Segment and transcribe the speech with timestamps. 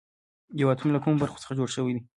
[0.61, 2.01] یو اتوم له کومو برخو څخه جوړ شوی دی